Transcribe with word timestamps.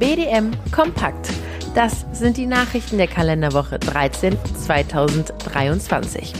BDM 0.00 0.50
Kompakt. 0.72 1.30
Das 1.76 2.04
sind 2.12 2.36
die 2.36 2.46
Nachrichten 2.46 2.98
der 2.98 3.06
Kalenderwoche 3.06 3.78
13 3.78 4.36
2023. 4.56 6.32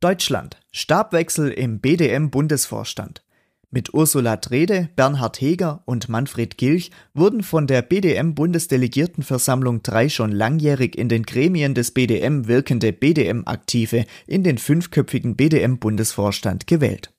Deutschland. 0.00 0.60
Stabwechsel 0.70 1.50
im 1.50 1.80
BDM-Bundesvorstand. 1.80 3.24
Mit 3.70 3.94
Ursula 3.94 4.36
Trede, 4.36 4.90
Bernhard 4.96 5.40
Heger 5.40 5.82
und 5.86 6.10
Manfred 6.10 6.58
Gilch 6.58 6.90
wurden 7.14 7.42
von 7.42 7.66
der 7.66 7.80
BDM-Bundesdelegiertenversammlung 7.80 9.82
drei 9.82 10.10
schon 10.10 10.30
langjährig 10.30 10.98
in 10.98 11.08
den 11.08 11.22
Gremien 11.22 11.74
des 11.74 11.92
BDM 11.92 12.48
wirkende 12.48 12.92
BDM-Aktive 12.92 14.04
in 14.26 14.44
den 14.44 14.58
fünfköpfigen 14.58 15.36
BDM-Bundesvorstand 15.36 16.66
gewählt. 16.66 17.14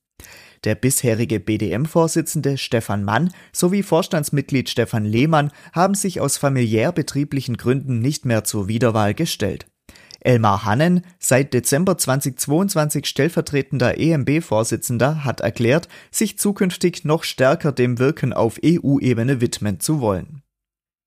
Der 0.64 0.75
bisherige 0.75 1.39
BDM-Vorsitzende 1.39 2.57
Stefan 2.57 3.04
Mann 3.04 3.34
sowie 3.52 3.82
Vorstandsmitglied 3.82 4.70
Stefan 4.70 5.05
Lehmann 5.05 5.52
haben 5.73 5.95
sich 5.95 6.22
aus 6.22 6.38
familiär-betrieblichen 6.38 7.58
Gründen 7.58 7.99
nicht 7.99 8.26
mehr 8.26 8.44
zur 8.44 8.68
Wiederwahl 8.68 9.16
gestellt. 9.16 9.66
Elmar 10.20 10.63
Hannen, 10.63 11.04
seit 11.18 11.55
Dezember 11.55 11.98
2022 11.98 13.08
stellvertretender 13.08 13.98
EMB-Vorsitzender, 13.98 15.23
hat 15.23 15.40
erklärt, 15.40 15.88
sich 16.12 16.38
zukünftig 16.38 17.05
noch 17.05 17.23
stärker 17.23 17.71
dem 17.71 17.98
Wirken 17.98 18.32
auf 18.32 18.59
EU-Ebene 18.63 19.41
widmen 19.41 19.80
zu 19.80 19.99
wollen. 19.99 20.43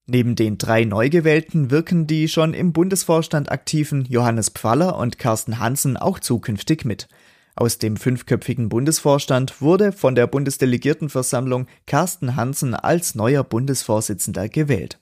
Neben 0.07 0.35
den 0.35 0.59
drei 0.59 0.85
Neugewählten 0.85 1.71
wirken 1.71 2.09
die 2.09 2.29
schon 2.29 2.55
im 2.55 2.73
Bundesvorstand 2.73 3.53
aktiven 3.53 4.05
Johannes 4.05 4.51
Pfaller 4.51 4.99
und 4.99 5.19
Carsten 5.19 5.61
Hansen 5.61 5.97
auch 5.97 6.19
zukünftig 6.19 6.85
mit. 6.85 7.09
Aus 7.57 7.79
dem 7.79 7.97
fünfköpfigen 7.97 8.69
Bundesvorstand 8.69 9.61
wurde 9.61 9.93
von 9.93 10.15
der 10.15 10.27
Bundesdelegiertenversammlung 10.27 11.67
Carsten 11.87 12.37
Hansen 12.37 12.75
als 12.75 13.15
neuer 13.15 13.45
Bundesvorsitzender 13.45 14.49
gewählt. 14.49 14.99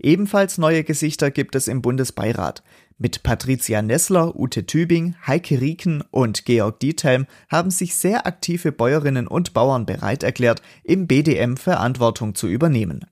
Ebenfalls 0.00 0.58
neue 0.58 0.84
Gesichter 0.84 1.30
gibt 1.30 1.54
es 1.54 1.68
im 1.68 1.82
Bundesbeirat. 1.82 2.62
Mit 2.98 3.22
Patricia 3.22 3.82
Nessler, 3.82 4.36
Ute 4.36 4.64
Tübing, 4.64 5.16
Heike 5.26 5.60
Rieken 5.60 6.02
und 6.10 6.46
Georg 6.46 6.80
Diethelm 6.80 7.26
haben 7.50 7.70
sich 7.70 7.94
sehr 7.94 8.26
aktive 8.26 8.72
Bäuerinnen 8.72 9.26
und 9.26 9.52
Bauern 9.52 9.84
bereit 9.84 10.22
erklärt, 10.22 10.62
im 10.82 11.06
BDM 11.06 11.56
Verantwortung 11.56 12.34
zu 12.34 12.46
übernehmen. 12.46 13.04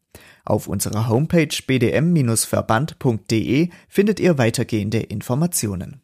Auf 0.45 0.69
unserer 0.69 1.09
Homepage 1.09 1.55
bdm-verband.de 1.67 3.69
findet 3.89 4.21
ihr 4.21 4.39
weitergehende 4.39 5.01
Informationen. 5.01 6.04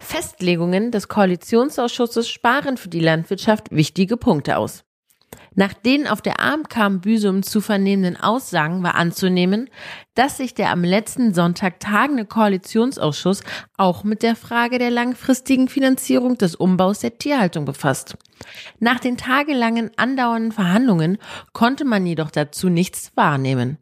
Festlegungen 0.00 0.90
des 0.90 1.08
Koalitionsausschusses 1.08 2.28
sparen 2.28 2.76
für 2.76 2.88
die 2.88 3.00
Landwirtschaft 3.00 3.70
wichtige 3.70 4.16
Punkte 4.16 4.56
aus. 4.56 4.82
Nach 5.54 5.74
den 5.74 6.06
auf 6.06 6.22
der 6.22 6.40
AMK 6.40 7.02
Büsum 7.02 7.42
zu 7.42 7.60
vernehmenden 7.60 8.16
Aussagen 8.16 8.82
war 8.82 8.94
anzunehmen, 8.94 9.68
dass 10.14 10.36
sich 10.36 10.54
der 10.54 10.70
am 10.70 10.84
letzten 10.84 11.34
Sonntag 11.34 11.80
tagende 11.80 12.24
Koalitionsausschuss 12.24 13.42
auch 13.76 14.04
mit 14.04 14.22
der 14.22 14.36
Frage 14.36 14.78
der 14.78 14.90
langfristigen 14.90 15.68
Finanzierung 15.68 16.38
des 16.38 16.54
Umbaus 16.54 17.00
der 17.00 17.18
Tierhaltung 17.18 17.64
befasst. 17.64 18.16
Nach 18.78 19.00
den 19.00 19.16
tagelangen 19.16 19.90
andauernden 19.96 20.52
Verhandlungen 20.52 21.18
konnte 21.52 21.84
man 21.84 22.06
jedoch 22.06 22.30
dazu 22.30 22.68
nichts 22.68 23.12
wahrnehmen. 23.16 23.78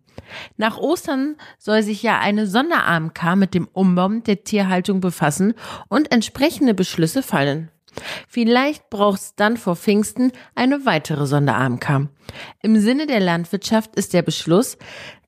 Nach 0.57 0.79
Ostern 0.79 1.37
soll 1.59 1.83
sich 1.83 2.03
ja 2.03 2.19
eine 2.19 2.47
Sonder-AMK 2.47 3.37
mit 3.37 3.55
dem 3.55 3.69
Umbau 3.73 4.09
der 4.09 4.45
Tierhaltung 4.45 5.01
befassen 5.01 5.55
und 5.89 6.13
entsprechende 6.13 6.75
Beschlüsse 6.75 7.23
fallen. 7.23 7.71
Vielleicht 8.29 8.91
braucht 8.91 9.21
es 9.21 9.35
dann 9.35 9.57
vor 9.57 9.77
Pfingsten 9.77 10.33
eine 10.55 10.87
weitere 10.87 11.27
Sonder-AMK. 11.27 12.09
Im 12.63 12.81
Sinne 12.81 13.07
der 13.07 13.21
Landwirtschaft 13.21 13.97
ist 13.97 14.13
der 14.13 14.23
Beschluss, 14.23 14.77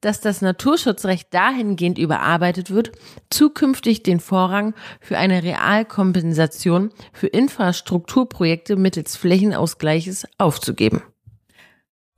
dass 0.01 0.21
das 0.21 0.41
Naturschutzrecht 0.41 1.33
dahingehend 1.33 1.99
überarbeitet 1.99 2.71
wird, 2.71 2.93
zukünftig 3.31 4.03
den 4.03 4.21
Vorrang 4.21 4.75
für 5.01 5.19
eine 5.19 5.43
Realkompensation 5.43 6.91
für 7.13 7.27
Infrastrukturprojekte 7.27 8.77
mittels 8.77 9.17
Flächenausgleiches 9.17 10.27
aufzugeben. 10.39 11.03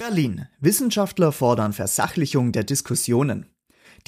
Berlin. 0.02 0.48
Wissenschaftler 0.58 1.30
fordern 1.30 1.72
Versachlichung 1.72 2.50
der 2.50 2.64
Diskussionen. 2.64 3.46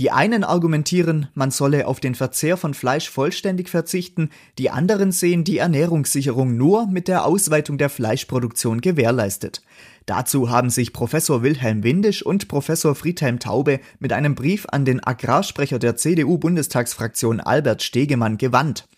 Die 0.01 0.11
einen 0.11 0.43
argumentieren, 0.43 1.29
man 1.35 1.53
solle 1.53 1.87
auf 1.87 2.01
den 2.01 2.17
Verzehr 2.17 2.57
von 2.57 2.75
Fleisch 2.75 3.09
vollständig 3.09 3.69
verzichten, 3.69 4.31
die 4.59 4.71
anderen 4.71 5.13
sehen 5.13 5.45
die 5.45 5.59
Ernährungssicherung 5.59 6.57
nur 6.57 6.89
mit 6.89 7.07
der 7.07 7.25
Ausweitung 7.25 7.79
der 7.79 7.91
Fleischproduktion 7.91 8.81
gewährleistet. 8.81 9.63
Dazu 10.07 10.51
haben 10.51 10.69
sich 10.69 10.93
Professor 10.93 11.43
Wilhelm 11.43 11.85
Windisch 11.85 12.27
und 12.27 12.49
Professor 12.49 12.95
Friedhelm 12.97 13.39
Taube 13.39 13.81
mit 14.01 14.13
einem 14.13 14.35
Brief 14.35 14.67
an 14.71 14.85
den 14.85 15.03
Agrarsprecher 15.03 15.79
der 15.79 15.97
CDU-Bundestagsfraktion 15.97 17.41
Albert 17.41 17.83
Stegemann 17.83 18.37
gewandt. 18.37 18.89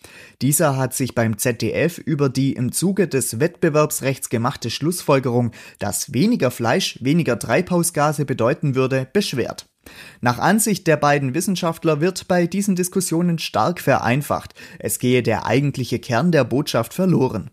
Dieser 0.41 0.77
hat 0.77 0.95
sich 0.95 1.13
beim 1.13 1.37
ZDF 1.37 1.99
über 1.99 2.27
die 2.27 2.53
im 2.53 2.71
Zuge 2.71 3.07
des 3.07 3.39
Wettbewerbsrechts 3.39 4.29
gemachte 4.29 4.69
Schlussfolgerung, 4.69 5.51
dass 5.79 6.11
weniger 6.11 6.49
Fleisch 6.49 6.97
weniger 7.01 7.37
Treibhausgase 7.39 8.25
bedeuten 8.25 8.75
würde, 8.75 9.07
beschwert. 9.13 9.67
Nach 10.21 10.39
Ansicht 10.39 10.87
der 10.87 10.97
beiden 10.97 11.33
Wissenschaftler 11.33 12.01
wird 12.01 12.27
bei 12.27 12.47
diesen 12.47 12.75
Diskussionen 12.75 13.39
stark 13.39 13.79
vereinfacht. 13.79 14.53
Es 14.79 14.99
gehe 14.99 15.23
der 15.23 15.45
eigentliche 15.45 15.99
Kern 15.99 16.31
der 16.31 16.43
Botschaft 16.43 16.93
verloren. 16.93 17.49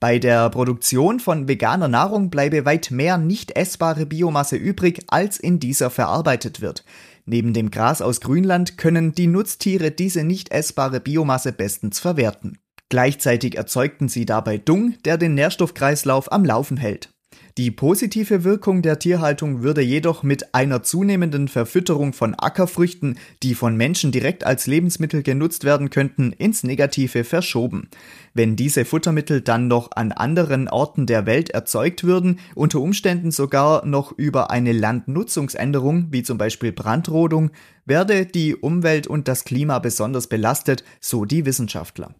Bei 0.00 0.18
der 0.18 0.48
Produktion 0.50 1.20
von 1.20 1.48
veganer 1.48 1.88
Nahrung 1.88 2.30
bleibe 2.30 2.64
weit 2.64 2.90
mehr 2.90 3.18
nicht 3.18 3.56
essbare 3.56 4.06
Biomasse 4.06 4.56
übrig, 4.56 5.04
als 5.08 5.38
in 5.38 5.60
dieser 5.60 5.90
verarbeitet 5.90 6.60
wird. 6.60 6.84
Neben 7.24 7.52
dem 7.52 7.70
Gras 7.70 8.02
aus 8.02 8.20
Grünland 8.20 8.78
können 8.78 9.12
die 9.12 9.26
Nutztiere 9.26 9.90
diese 9.90 10.22
nicht 10.22 10.52
essbare 10.52 11.00
Biomasse 11.00 11.52
bestens 11.52 11.98
verwerten. 11.98 12.58
Gleichzeitig 12.88 13.56
erzeugten 13.56 14.08
sie 14.08 14.26
dabei 14.26 14.58
Dung, 14.58 14.94
der 15.04 15.18
den 15.18 15.34
Nährstoffkreislauf 15.34 16.30
am 16.30 16.44
Laufen 16.44 16.76
hält. 16.76 17.10
Die 17.58 17.70
positive 17.70 18.44
Wirkung 18.44 18.82
der 18.82 18.98
Tierhaltung 18.98 19.62
würde 19.62 19.80
jedoch 19.80 20.22
mit 20.22 20.54
einer 20.54 20.82
zunehmenden 20.82 21.48
Verfütterung 21.48 22.12
von 22.12 22.34
Ackerfrüchten, 22.34 23.18
die 23.42 23.54
von 23.54 23.78
Menschen 23.78 24.12
direkt 24.12 24.44
als 24.44 24.66
Lebensmittel 24.66 25.22
genutzt 25.22 25.64
werden 25.64 25.88
könnten, 25.88 26.32
ins 26.32 26.64
Negative 26.64 27.24
verschoben. 27.24 27.88
Wenn 28.34 28.56
diese 28.56 28.84
Futtermittel 28.84 29.40
dann 29.40 29.68
noch 29.68 29.92
an 29.92 30.12
anderen 30.12 30.68
Orten 30.68 31.06
der 31.06 31.24
Welt 31.24 31.48
erzeugt 31.48 32.04
würden, 32.04 32.40
unter 32.54 32.78
Umständen 32.80 33.30
sogar 33.30 33.86
noch 33.86 34.12
über 34.12 34.50
eine 34.50 34.72
Landnutzungsänderung, 34.72 36.08
wie 36.10 36.22
zum 36.22 36.36
Beispiel 36.36 36.72
Brandrodung, 36.72 37.52
werde 37.86 38.26
die 38.26 38.54
Umwelt 38.54 39.06
und 39.06 39.28
das 39.28 39.44
Klima 39.44 39.78
besonders 39.78 40.26
belastet, 40.26 40.84
so 41.00 41.24
die 41.24 41.46
Wissenschaftler. 41.46 42.14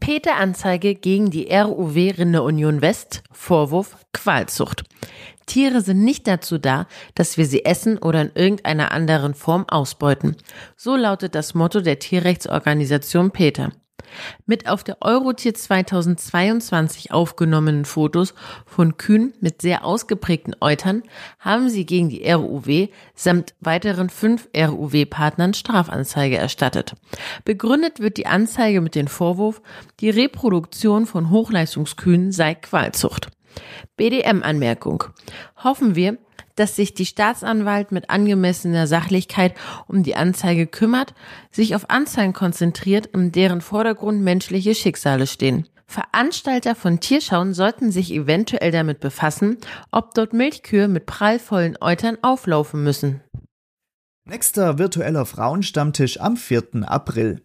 Peter 0.00 0.36
Anzeige 0.36 0.94
gegen 0.94 1.30
die 1.30 1.48
RUW 1.50 2.10
Rinde 2.10 2.42
Union 2.42 2.80
West. 2.80 3.22
Vorwurf 3.32 3.96
Qualzucht. 4.12 4.84
Tiere 5.46 5.80
sind 5.80 6.02
nicht 6.04 6.26
dazu 6.26 6.58
da, 6.58 6.86
dass 7.14 7.36
wir 7.36 7.46
sie 7.46 7.64
essen 7.64 7.98
oder 7.98 8.22
in 8.22 8.30
irgendeiner 8.34 8.92
anderen 8.92 9.34
Form 9.34 9.66
ausbeuten. 9.68 10.36
So 10.76 10.96
lautet 10.96 11.34
das 11.34 11.54
Motto 11.54 11.80
der 11.80 11.98
Tierrechtsorganisation 11.98 13.30
Peter. 13.30 13.72
Mit 14.46 14.68
auf 14.68 14.84
der 14.84 14.98
Eurotier 15.00 15.54
2022 15.54 17.12
aufgenommenen 17.12 17.84
Fotos 17.84 18.34
von 18.66 18.96
Kühen 18.96 19.34
mit 19.40 19.62
sehr 19.62 19.84
ausgeprägten 19.84 20.56
Eutern 20.60 21.02
haben 21.38 21.68
sie 21.68 21.86
gegen 21.86 22.08
die 22.08 22.30
RUW 22.30 22.88
samt 23.14 23.54
weiteren 23.60 24.10
fünf 24.10 24.48
RUW-Partnern 24.56 25.54
Strafanzeige 25.54 26.36
erstattet. 26.36 26.94
Begründet 27.44 28.00
wird 28.00 28.16
die 28.16 28.26
Anzeige 28.26 28.80
mit 28.80 28.94
dem 28.94 29.06
Vorwurf, 29.06 29.62
die 30.00 30.10
Reproduktion 30.10 31.06
von 31.06 31.30
Hochleistungskühen 31.30 32.32
sei 32.32 32.54
Qualzucht. 32.54 33.28
BDM-Anmerkung. 33.96 35.04
Hoffen 35.62 35.94
wir, 35.94 36.18
dass 36.56 36.76
sich 36.76 36.94
die 36.94 37.06
Staatsanwalt 37.06 37.92
mit 37.92 38.10
angemessener 38.10 38.86
Sachlichkeit 38.86 39.54
um 39.86 40.02
die 40.02 40.16
Anzeige 40.16 40.66
kümmert, 40.66 41.14
sich 41.50 41.74
auf 41.74 41.90
Anzeigen 41.90 42.32
konzentriert, 42.32 43.06
in 43.06 43.32
deren 43.32 43.60
Vordergrund 43.60 44.22
menschliche 44.22 44.74
Schicksale 44.74 45.26
stehen. 45.26 45.66
Veranstalter 45.86 46.74
von 46.74 47.00
Tierschauen 47.00 47.54
sollten 47.54 47.92
sich 47.92 48.12
eventuell 48.12 48.70
damit 48.70 49.00
befassen, 49.00 49.58
ob 49.90 50.14
dort 50.14 50.32
Milchkühe 50.32 50.88
mit 50.88 51.06
prallvollen 51.06 51.76
Eutern 51.80 52.18
auflaufen 52.22 52.82
müssen. 52.82 53.20
Nächster 54.24 54.78
virtueller 54.78 55.26
Frauenstammtisch 55.26 56.18
am 56.20 56.36
4. 56.36 56.84
April. 56.86 57.42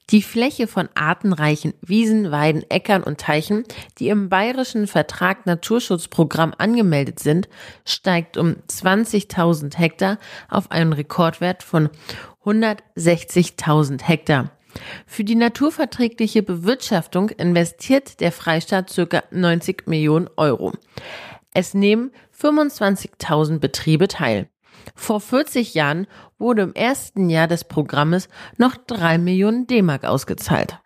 Die 0.09 0.21
Fläche 0.21 0.67
von 0.67 0.89
artenreichen 0.95 1.73
Wiesen, 1.81 2.31
Weiden, 2.31 2.63
Äckern 2.69 3.03
und 3.03 3.19
Teichen, 3.19 3.65
die 3.99 4.09
im 4.09 4.29
bayerischen 4.29 4.87
Vertrag 4.87 5.45
Naturschutzprogramm 5.45 6.53
angemeldet 6.57 7.19
sind, 7.19 7.47
steigt 7.85 8.37
um 8.37 8.55
20.000 8.67 9.77
Hektar 9.77 10.17
auf 10.49 10.71
einen 10.71 10.93
Rekordwert 10.93 11.61
von 11.61 11.89
160.000 12.43 14.01
Hektar. 14.03 14.51
Für 15.05 15.23
die 15.23 15.35
naturverträgliche 15.35 16.43
Bewirtschaftung 16.43 17.29
investiert 17.29 18.19
der 18.19 18.31
Freistaat 18.31 18.93
ca. 18.93 19.23
90 19.31 19.87
Millionen 19.87 20.29
Euro. 20.37 20.73
Es 21.53 21.73
nehmen 21.73 22.11
25.000 22.39 23.59
Betriebe 23.59 24.07
teil. 24.07 24.49
Vor 24.95 25.19
40 25.21 25.73
Jahren 25.73 26.07
wurde 26.37 26.61
im 26.63 26.73
ersten 26.73 27.29
Jahr 27.29 27.47
des 27.47 27.63
Programmes 27.63 28.29
noch 28.57 28.75
3 28.77 29.17
Millionen 29.17 29.67
D-Mark 29.67 30.05
ausgezahlt. 30.05 30.79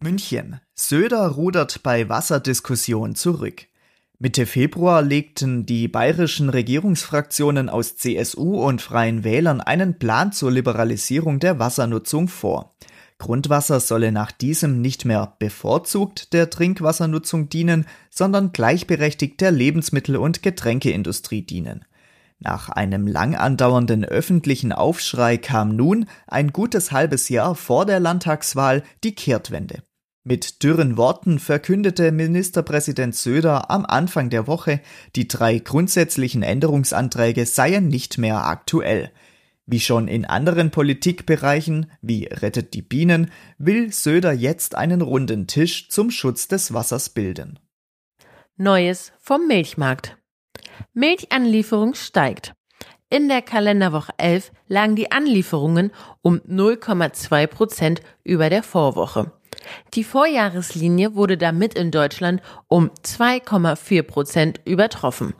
München. 0.00 0.60
Söder 0.74 1.28
rudert 1.28 1.82
bei 1.82 2.08
Wasserdiskussion 2.08 3.14
zurück. 3.14 3.66
Mitte 4.18 4.44
Februar 4.46 5.02
legten 5.02 5.64
die 5.64 5.88
bayerischen 5.88 6.50
Regierungsfraktionen 6.50 7.68
aus 7.68 7.96
CSU 7.96 8.62
und 8.62 8.82
Freien 8.82 9.24
Wählern 9.24 9.60
einen 9.60 9.98
Plan 9.98 10.32
zur 10.32 10.50
Liberalisierung 10.50 11.38
der 11.38 11.58
Wassernutzung 11.58 12.28
vor. 12.28 12.74
Grundwasser 13.20 13.78
solle 13.78 14.10
nach 14.10 14.32
diesem 14.32 14.80
nicht 14.80 15.04
mehr 15.04 15.36
bevorzugt 15.38 16.32
der 16.32 16.50
Trinkwassernutzung 16.50 17.48
dienen, 17.48 17.86
sondern 18.10 18.50
gleichberechtigt 18.50 19.40
der 19.40 19.52
Lebensmittel- 19.52 20.16
und 20.16 20.42
Getränkeindustrie 20.42 21.42
dienen. 21.42 21.84
Nach 22.40 22.70
einem 22.70 23.06
lang 23.06 23.36
andauernden 23.36 24.04
öffentlichen 24.04 24.72
Aufschrei 24.72 25.36
kam 25.36 25.76
nun, 25.76 26.06
ein 26.26 26.52
gutes 26.52 26.90
halbes 26.90 27.28
Jahr 27.28 27.54
vor 27.54 27.86
der 27.86 28.00
Landtagswahl, 28.00 28.82
die 29.04 29.14
Kehrtwende. 29.14 29.82
Mit 30.24 30.62
dürren 30.62 30.96
Worten 30.96 31.38
verkündete 31.38 32.12
Ministerpräsident 32.12 33.14
Söder 33.14 33.70
am 33.70 33.84
Anfang 33.84 34.30
der 34.30 34.46
Woche, 34.46 34.80
die 35.14 35.28
drei 35.28 35.58
grundsätzlichen 35.58 36.42
Änderungsanträge 36.42 37.46
seien 37.46 37.88
nicht 37.88 38.16
mehr 38.16 38.46
aktuell. 38.46 39.10
Wie 39.72 39.78
schon 39.78 40.08
in 40.08 40.24
anderen 40.24 40.72
Politikbereichen, 40.72 41.92
wie 42.02 42.24
Rettet 42.24 42.74
die 42.74 42.82
Bienen, 42.82 43.30
will 43.56 43.92
Söder 43.92 44.32
jetzt 44.32 44.74
einen 44.74 45.00
runden 45.00 45.46
Tisch 45.46 45.88
zum 45.90 46.10
Schutz 46.10 46.48
des 46.48 46.74
Wassers 46.74 47.10
bilden. 47.10 47.60
Neues 48.56 49.12
vom 49.20 49.46
Milchmarkt. 49.46 50.16
Milchanlieferung 50.92 51.94
steigt. 51.94 52.52
In 53.10 53.28
der 53.28 53.42
Kalenderwoche 53.42 54.12
11 54.18 54.50
lagen 54.66 54.96
die 54.96 55.12
Anlieferungen 55.12 55.92
um 56.20 56.38
0,2 56.38 57.46
Prozent 57.46 58.02
über 58.24 58.50
der 58.50 58.64
Vorwoche. 58.64 59.30
Die 59.94 60.02
Vorjahreslinie 60.02 61.14
wurde 61.14 61.38
damit 61.38 61.74
in 61.74 61.92
Deutschland 61.92 62.42
um 62.66 62.90
2,4 63.04 64.02
Prozent 64.02 64.60
übertroffen. 64.64 65.32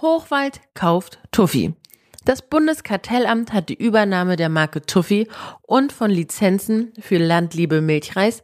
Hochwald 0.00 0.62
kauft 0.72 1.18
Tuffy. 1.32 1.74
Das 2.24 2.40
Bundeskartellamt 2.40 3.52
hat 3.52 3.68
die 3.68 3.74
Übernahme 3.74 4.36
der 4.36 4.48
Marke 4.48 4.80
Tuffy 4.80 5.28
und 5.62 5.92
von 5.92 6.10
Lizenzen 6.10 6.92
für 6.98 7.18
Landliebe 7.18 7.82
Milchreis, 7.82 8.42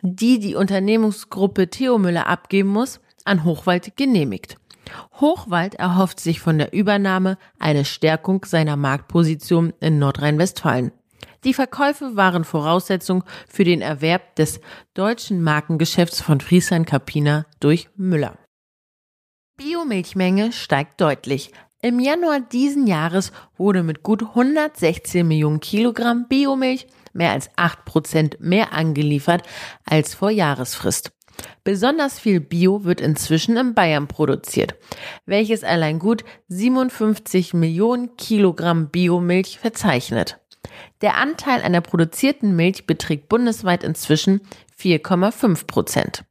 die 0.00 0.38
die 0.38 0.54
Unternehmensgruppe 0.54 1.68
Theo 1.68 1.98
Müller 1.98 2.26
abgeben 2.26 2.70
muss, 2.70 3.00
an 3.24 3.44
Hochwald 3.44 3.96
genehmigt. 3.96 4.56
Hochwald 5.20 5.74
erhofft 5.74 6.20
sich 6.20 6.40
von 6.40 6.58
der 6.58 6.72
Übernahme 6.72 7.38
eine 7.58 7.84
Stärkung 7.84 8.44
seiner 8.44 8.76
Marktposition 8.76 9.74
in 9.80 9.98
Nordrhein-Westfalen. 9.98 10.92
Die 11.44 11.54
Verkäufe 11.54 12.16
waren 12.16 12.44
Voraussetzung 12.44 13.24
für 13.48 13.64
den 13.64 13.82
Erwerb 13.82 14.36
des 14.36 14.60
deutschen 14.94 15.42
Markengeschäfts 15.42 16.22
von 16.22 16.40
Friesland 16.40 16.86
Campina 16.86 17.46
durch 17.60 17.88
Müller. 17.96 18.38
Biomilchmenge 19.56 20.52
steigt 20.52 21.00
deutlich. 21.00 21.50
Im 21.86 22.00
Januar 22.00 22.40
diesen 22.40 22.88
Jahres 22.88 23.30
wurde 23.56 23.84
mit 23.84 24.02
gut 24.02 24.20
116 24.20 25.24
Millionen 25.24 25.60
Kilogramm 25.60 26.26
Biomilch 26.26 26.88
mehr 27.12 27.30
als 27.30 27.48
8 27.54 27.84
Prozent 27.84 28.40
mehr 28.40 28.72
angeliefert 28.72 29.44
als 29.84 30.12
vor 30.12 30.30
Jahresfrist. 30.30 31.12
Besonders 31.62 32.18
viel 32.18 32.40
Bio 32.40 32.82
wird 32.82 33.00
inzwischen 33.00 33.56
in 33.56 33.74
Bayern 33.74 34.08
produziert, 34.08 34.74
welches 35.26 35.62
allein 35.62 36.00
gut 36.00 36.24
57 36.48 37.54
Millionen 37.54 38.16
Kilogramm 38.16 38.88
Biomilch 38.88 39.60
verzeichnet. 39.60 40.40
Der 41.02 41.16
Anteil 41.16 41.62
einer 41.62 41.82
produzierten 41.82 42.56
Milch 42.56 42.88
beträgt 42.88 43.28
bundesweit 43.28 43.84
inzwischen 43.84 44.40
4,5 44.76 45.68
Prozent. 45.68 46.24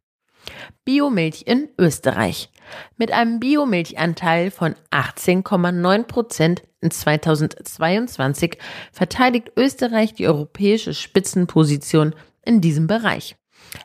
Biomilch 0.83 1.43
in 1.45 1.69
Österreich. 1.77 2.49
Mit 2.97 3.11
einem 3.11 3.39
Biomilchanteil 3.39 4.51
von 4.51 4.75
18,9 4.91 6.03
Prozent 6.03 6.63
in 6.81 6.91
2022 6.91 8.57
verteidigt 8.91 9.51
Österreich 9.55 10.13
die 10.13 10.27
europäische 10.27 10.93
Spitzenposition 10.93 12.15
in 12.43 12.61
diesem 12.61 12.87
Bereich. 12.87 13.35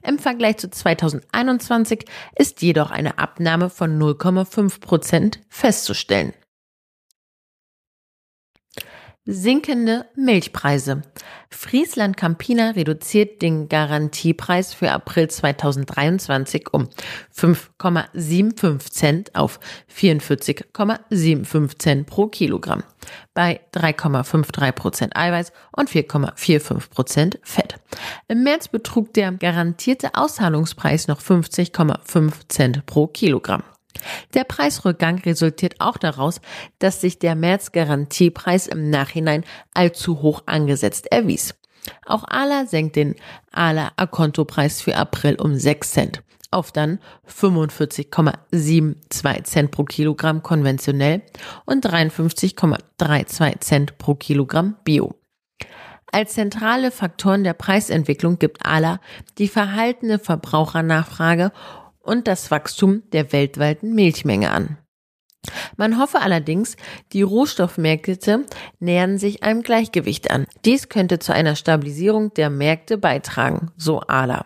Im 0.02 0.18
Vergleich 0.18 0.58
zu 0.58 0.70
2021 0.70 2.04
ist 2.36 2.62
jedoch 2.62 2.90
eine 2.90 3.18
Abnahme 3.18 3.70
von 3.70 3.98
0,5 3.98 4.80
Prozent 4.80 5.40
festzustellen. 5.48 6.32
Sinkende 9.26 10.06
Milchpreise. 10.16 11.02
Friesland 11.50 12.16
Campina 12.16 12.70
reduziert 12.70 13.42
den 13.42 13.68
Garantiepreis 13.68 14.72
für 14.72 14.90
April 14.90 15.28
2023 15.28 16.72
um 16.72 16.88
5,75 17.36 18.90
Cent 18.90 19.34
auf 19.34 19.60
44,75 19.94 21.78
Cent 21.78 22.06
pro 22.06 22.28
Kilogramm 22.28 22.82
bei 23.34 23.60
3,53 23.74 24.72
Prozent 24.72 25.14
Eiweiß 25.14 25.52
und 25.76 25.90
4,45 25.90 26.88
Prozent 26.88 27.38
Fett. 27.42 27.74
Im 28.26 28.42
März 28.42 28.68
betrug 28.68 29.12
der 29.12 29.32
garantierte 29.32 30.14
Auszahlungspreis 30.14 31.08
noch 31.08 31.20
50,5 31.20 32.48
Cent 32.48 32.86
pro 32.86 33.06
Kilogramm. 33.06 33.64
Der 34.35 34.44
Preisrückgang 34.44 35.18
resultiert 35.18 35.80
auch 35.80 35.97
daraus, 35.97 36.40
dass 36.78 37.00
sich 37.00 37.18
der 37.18 37.35
März-Garantiepreis 37.35 38.66
im 38.66 38.90
Nachhinein 38.90 39.44
allzu 39.75 40.23
hoch 40.23 40.42
angesetzt 40.47 41.11
erwies. 41.11 41.54
Auch 42.06 42.25
ALA 42.28 42.66
senkt 42.66 42.97
den 42.97 43.16
ALA 43.52 43.92
Akontopreis 43.97 44.82
für 44.82 44.97
April 44.97 45.37
um 45.37 45.56
6 45.56 45.90
Cent 45.90 46.23
auf 46.50 46.73
dann 46.73 46.99
45,72 47.28 49.44
Cent 49.44 49.70
pro 49.70 49.85
Kilogramm 49.85 50.42
konventionell 50.42 51.23
und 51.64 51.87
53,32 51.87 53.61
Cent 53.61 53.97
pro 53.99 54.16
Kilogramm 54.16 54.76
Bio. 54.85 55.14
Als 56.12 56.35
zentrale 56.35 56.90
Faktoren 56.90 57.44
der 57.44 57.52
Preisentwicklung 57.52 58.40
gibt 58.40 58.66
ALA 58.66 58.99
die 59.38 59.47
verhaltene 59.47 60.18
Verbrauchernachfrage 60.18 61.52
und 62.00 62.26
das 62.26 62.50
Wachstum 62.50 63.02
der 63.12 63.33
weltweiten 63.33 63.95
Milchmenge 63.95 64.50
an. 64.50 64.78
Man 65.76 65.99
hoffe 65.99 66.21
allerdings, 66.21 66.76
die 67.12 67.23
Rohstoffmärkte 67.23 68.45
nähern 68.78 69.19
sich 69.19 69.42
einem 69.42 69.62
Gleichgewicht 69.62 70.30
an. 70.30 70.47
Dies 70.64 70.88
könnte 70.88 71.19
zu 71.19 71.33
einer 71.33 71.57
Stabilisierung 71.57 72.35
der 72.35 72.50
Märkte 72.50 72.99
beitragen, 72.99 73.71
so 73.76 74.00
ALA. 74.00 74.45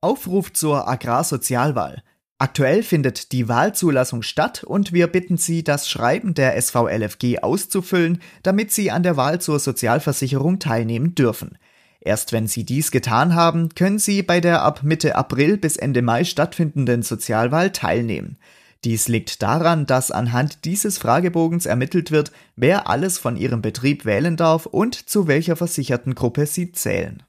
Aufruf 0.00 0.52
zur 0.52 0.88
Agrarsozialwahl. 0.88 2.02
Aktuell 2.38 2.82
findet 2.82 3.30
die 3.30 3.48
Wahlzulassung 3.48 4.22
statt 4.22 4.64
und 4.64 4.92
wir 4.92 5.06
bitten 5.06 5.36
Sie, 5.36 5.62
das 5.62 5.88
Schreiben 5.88 6.34
der 6.34 6.60
SVLFG 6.60 7.38
auszufüllen, 7.38 8.20
damit 8.42 8.72
Sie 8.72 8.90
an 8.90 9.04
der 9.04 9.16
Wahl 9.16 9.40
zur 9.40 9.60
Sozialversicherung 9.60 10.58
teilnehmen 10.58 11.14
dürfen. 11.14 11.56
Erst 12.04 12.32
wenn 12.32 12.48
Sie 12.48 12.64
dies 12.64 12.90
getan 12.90 13.36
haben, 13.36 13.68
können 13.76 14.00
Sie 14.00 14.22
bei 14.22 14.40
der 14.40 14.62
ab 14.62 14.80
Mitte 14.82 15.14
April 15.14 15.56
bis 15.56 15.76
Ende 15.76 16.02
Mai 16.02 16.24
stattfindenden 16.24 17.02
Sozialwahl 17.02 17.70
teilnehmen. 17.70 18.38
Dies 18.82 19.06
liegt 19.06 19.40
daran, 19.42 19.86
dass 19.86 20.10
anhand 20.10 20.64
dieses 20.64 20.98
Fragebogens 20.98 21.64
ermittelt 21.64 22.10
wird, 22.10 22.32
wer 22.56 22.90
alles 22.90 23.18
von 23.18 23.36
Ihrem 23.36 23.62
Betrieb 23.62 24.04
wählen 24.04 24.36
darf 24.36 24.66
und 24.66 24.96
zu 25.08 25.28
welcher 25.28 25.54
versicherten 25.54 26.16
Gruppe 26.16 26.46
Sie 26.46 26.72
zählen. 26.72 27.22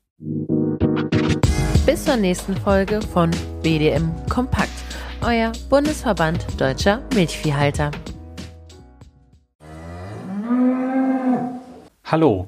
Bis 1.86 2.06
zur 2.06 2.16
nächsten 2.16 2.58
Folge 2.58 3.00
von 3.04 3.30
BDM 3.62 4.10
Kompakt, 4.28 4.72
euer 5.22 5.52
Bundesverband 5.70 6.44
Deutscher 6.60 7.04
Milchviehhalter. 7.14 7.92
Hallo, 12.06 12.48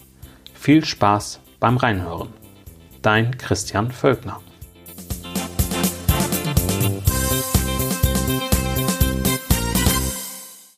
Viel 0.61 0.85
Spaß 0.85 1.39
beim 1.59 1.77
Reinhören. 1.77 2.29
Dein 3.01 3.35
Christian 3.35 3.91
Völkner. 3.91 4.41